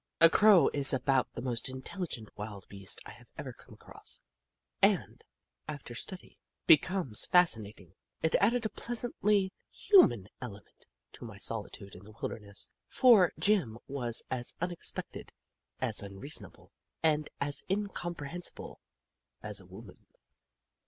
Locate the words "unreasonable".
16.01-16.71